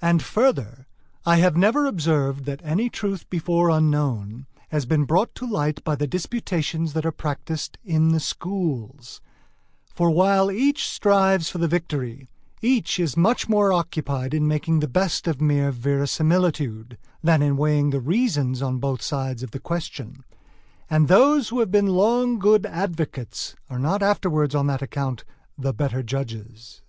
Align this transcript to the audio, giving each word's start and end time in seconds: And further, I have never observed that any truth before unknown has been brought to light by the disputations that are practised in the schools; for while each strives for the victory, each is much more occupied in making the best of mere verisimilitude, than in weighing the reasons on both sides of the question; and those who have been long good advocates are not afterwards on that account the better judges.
And 0.00 0.22
further, 0.22 0.86
I 1.26 1.38
have 1.38 1.56
never 1.56 1.84
observed 1.84 2.44
that 2.44 2.60
any 2.62 2.88
truth 2.88 3.28
before 3.28 3.70
unknown 3.70 4.46
has 4.68 4.86
been 4.86 5.02
brought 5.02 5.34
to 5.34 5.46
light 5.50 5.82
by 5.82 5.96
the 5.96 6.06
disputations 6.06 6.92
that 6.92 7.04
are 7.04 7.10
practised 7.10 7.76
in 7.82 8.10
the 8.10 8.20
schools; 8.20 9.20
for 9.92 10.12
while 10.12 10.48
each 10.48 10.86
strives 10.86 11.50
for 11.50 11.58
the 11.58 11.66
victory, 11.66 12.28
each 12.62 13.00
is 13.00 13.16
much 13.16 13.48
more 13.48 13.72
occupied 13.72 14.32
in 14.32 14.46
making 14.46 14.78
the 14.78 14.86
best 14.86 15.26
of 15.26 15.40
mere 15.40 15.72
verisimilitude, 15.72 16.96
than 17.20 17.42
in 17.42 17.56
weighing 17.56 17.90
the 17.90 17.98
reasons 18.00 18.62
on 18.62 18.78
both 18.78 19.02
sides 19.02 19.42
of 19.42 19.50
the 19.50 19.58
question; 19.58 20.22
and 20.88 21.08
those 21.08 21.48
who 21.48 21.58
have 21.58 21.72
been 21.72 21.88
long 21.88 22.38
good 22.38 22.64
advocates 22.64 23.56
are 23.68 23.80
not 23.80 24.04
afterwards 24.04 24.54
on 24.54 24.68
that 24.68 24.82
account 24.82 25.24
the 25.58 25.72
better 25.72 26.00
judges. 26.00 26.80